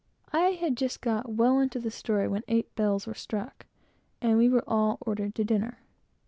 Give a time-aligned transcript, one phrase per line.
[0.33, 3.67] I had just got well into the story, when eight bells were struck,
[4.19, 5.77] and we were all ordered to dinner.